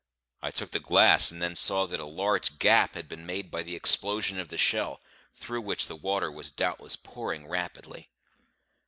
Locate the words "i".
0.41-0.49